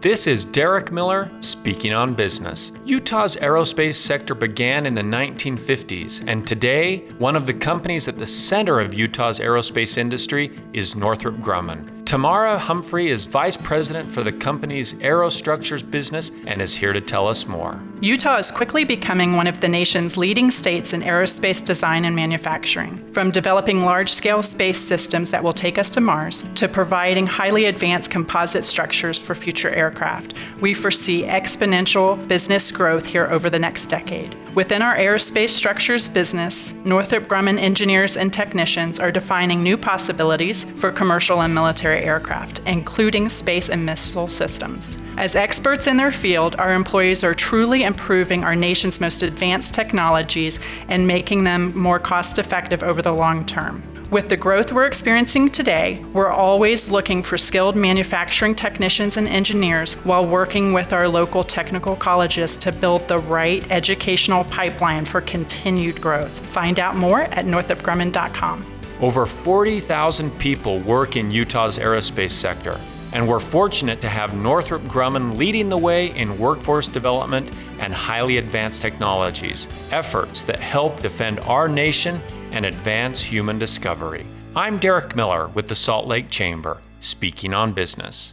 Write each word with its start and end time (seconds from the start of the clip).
This 0.00 0.26
is 0.26 0.44
Derek 0.44 0.92
Miller 0.92 1.30
speaking 1.40 1.94
on 1.94 2.12
business. 2.12 2.70
Utah's 2.84 3.36
aerospace 3.36 3.94
sector 3.94 4.34
began 4.34 4.84
in 4.84 4.94
the 4.94 5.00
1950s, 5.00 6.22
and 6.28 6.46
today, 6.46 6.98
one 7.18 7.34
of 7.34 7.46
the 7.46 7.54
companies 7.54 8.06
at 8.06 8.18
the 8.18 8.26
center 8.26 8.78
of 8.78 8.92
Utah's 8.92 9.40
aerospace 9.40 9.96
industry 9.96 10.54
is 10.74 10.96
Northrop 10.96 11.36
Grumman. 11.36 11.95
Tamara 12.06 12.56
Humphrey 12.56 13.08
is 13.08 13.24
vice 13.24 13.56
president 13.56 14.08
for 14.08 14.22
the 14.22 14.30
company's 14.30 14.92
aerostructures 14.94 15.82
business 15.90 16.30
and 16.46 16.62
is 16.62 16.76
here 16.76 16.92
to 16.92 17.00
tell 17.00 17.26
us 17.26 17.48
more. 17.48 17.82
Utah 18.00 18.36
is 18.36 18.52
quickly 18.52 18.84
becoming 18.84 19.34
one 19.34 19.48
of 19.48 19.60
the 19.60 19.68
nation's 19.68 20.16
leading 20.16 20.52
states 20.52 20.92
in 20.92 21.02
aerospace 21.02 21.64
design 21.64 22.04
and 22.04 22.14
manufacturing. 22.14 23.04
From 23.12 23.32
developing 23.32 23.80
large 23.80 24.12
scale 24.12 24.44
space 24.44 24.78
systems 24.78 25.30
that 25.30 25.42
will 25.42 25.52
take 25.52 25.78
us 25.78 25.90
to 25.90 26.00
Mars 26.00 26.44
to 26.54 26.68
providing 26.68 27.26
highly 27.26 27.64
advanced 27.64 28.12
composite 28.12 28.64
structures 28.64 29.18
for 29.18 29.34
future 29.34 29.70
aircraft, 29.70 30.34
we 30.60 30.74
foresee 30.74 31.24
exponential 31.24 32.16
business 32.28 32.70
growth 32.70 33.06
here 33.06 33.26
over 33.26 33.50
the 33.50 33.58
next 33.58 33.86
decade. 33.86 34.36
Within 34.54 34.80
our 34.80 34.96
aerospace 34.96 35.50
structures 35.50 36.08
business, 36.08 36.72
Northrop 36.84 37.24
Grumman 37.24 37.58
engineers 37.58 38.16
and 38.16 38.32
technicians 38.32 39.00
are 39.00 39.10
defining 39.10 39.62
new 39.62 39.76
possibilities 39.76 40.64
for 40.76 40.92
commercial 40.92 41.42
and 41.42 41.54
military 41.54 41.95
aircraft, 41.98 42.60
including 42.66 43.28
space 43.28 43.68
and 43.68 43.84
missile 43.84 44.28
systems. 44.28 44.98
As 45.16 45.34
experts 45.34 45.86
in 45.86 45.96
their 45.96 46.10
field, 46.10 46.56
our 46.56 46.72
employees 46.72 47.24
are 47.24 47.34
truly 47.34 47.84
improving 47.84 48.44
our 48.44 48.56
nation's 48.56 49.00
most 49.00 49.22
advanced 49.22 49.74
technologies 49.74 50.58
and 50.88 51.06
making 51.06 51.44
them 51.44 51.76
more 51.76 51.98
cost 51.98 52.38
effective 52.38 52.82
over 52.82 53.02
the 53.02 53.12
long 53.12 53.44
term. 53.44 53.82
With 54.10 54.28
the 54.28 54.36
growth 54.36 54.70
we're 54.70 54.86
experiencing 54.86 55.50
today, 55.50 56.04
we're 56.12 56.30
always 56.30 56.92
looking 56.92 57.24
for 57.24 57.36
skilled 57.36 57.74
manufacturing 57.74 58.54
technicians 58.54 59.16
and 59.16 59.26
engineers 59.26 59.94
while 60.04 60.24
working 60.24 60.72
with 60.72 60.92
our 60.92 61.08
local 61.08 61.42
technical 61.42 61.96
colleges 61.96 62.56
to 62.58 62.70
build 62.70 63.08
the 63.08 63.18
right 63.18 63.68
educational 63.68 64.44
pipeline 64.44 65.04
for 65.04 65.20
continued 65.22 66.00
growth. 66.00 66.30
Find 66.46 66.78
out 66.78 66.94
more 66.94 67.22
at 67.22 67.46
northropgrumman.com. 67.46 68.75
Over 69.00 69.26
40,000 69.26 70.30
people 70.38 70.78
work 70.78 71.16
in 71.16 71.30
Utah's 71.30 71.78
aerospace 71.78 72.30
sector, 72.30 72.80
and 73.12 73.28
we're 73.28 73.40
fortunate 73.40 74.00
to 74.00 74.08
have 74.08 74.34
Northrop 74.34 74.80
Grumman 74.84 75.36
leading 75.36 75.68
the 75.68 75.76
way 75.76 76.16
in 76.16 76.38
workforce 76.38 76.86
development 76.86 77.50
and 77.78 77.92
highly 77.92 78.38
advanced 78.38 78.80
technologies, 78.80 79.68
efforts 79.90 80.40
that 80.42 80.60
help 80.60 81.00
defend 81.00 81.40
our 81.40 81.68
nation 81.68 82.18
and 82.52 82.64
advance 82.64 83.20
human 83.20 83.58
discovery. 83.58 84.26
I'm 84.54 84.78
Derek 84.78 85.14
Miller 85.14 85.48
with 85.48 85.68
the 85.68 85.74
Salt 85.74 86.06
Lake 86.06 86.30
Chamber, 86.30 86.80
speaking 87.00 87.52
on 87.52 87.74
business. 87.74 88.32